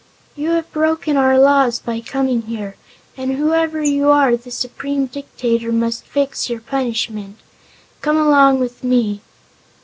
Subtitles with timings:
[0.35, 2.75] "You have broken our laws by coming here;
[3.15, 7.37] and whoever you are the Supreme Dictator must fix your punishment.
[8.01, 9.21] Come along with me."